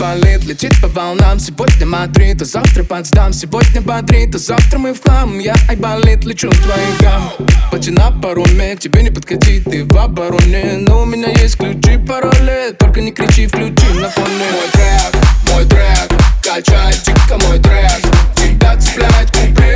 [0.00, 1.38] болит, летит по волнам.
[1.38, 5.38] Сегодня Мадрид, а завтра Потсдам Сегодня бодрит, а завтра мы в хлам.
[5.38, 7.30] Я айболит, лечу в твои гам.
[7.70, 12.74] Party на пароме, тебе не подкатить Ты в обороне, но у меня есть ключи, пароли.
[12.78, 14.46] Только не кричи, включи на фоне.
[14.52, 18.00] Мой трек, мой трек Качает дико мой трек.
[18.34, 19.69] Тебя цепляет куплет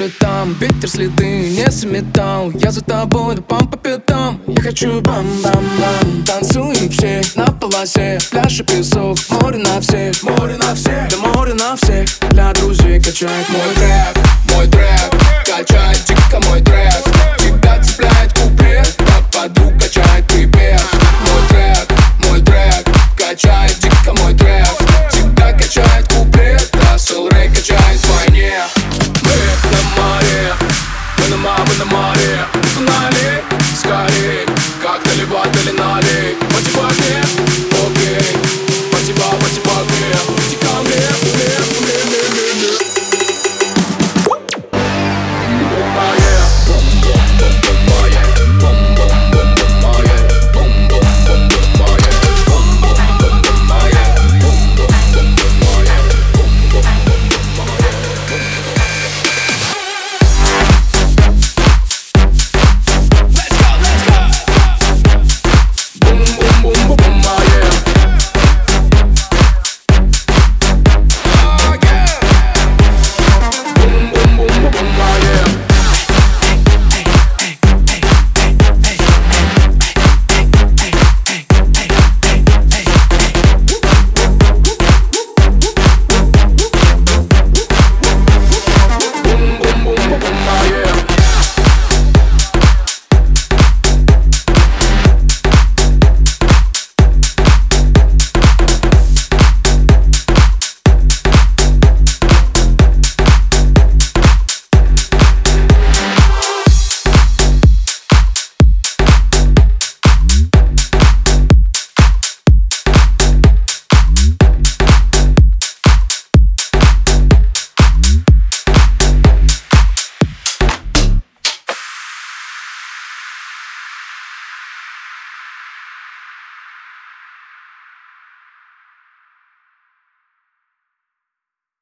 [0.00, 4.40] уже там Ветер следы не заметал Я за тобой, да пам по пятам.
[4.46, 8.18] Я хочу бам-бам-бам Танцуем все на полосе.
[8.30, 10.22] Пляж и песок, море на всех.
[10.22, 12.08] Море на всех, Да море на всех.
[12.30, 15.10] Для друзей качает мой трек, мой трек.
[15.44, 17.39] Качает дико мой трек